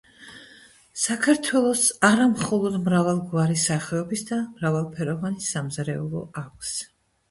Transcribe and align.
საქართველოს 1.01 1.83
არა 2.09 2.27
მხოლოდ 2.33 2.79
მრავალგვარი 2.87 3.61
სახეობის 3.67 4.29
და 4.35 4.43
მრავალფეროვანი 4.51 5.51
სამზარეულო 5.55 6.31
აქვს, 6.49 6.79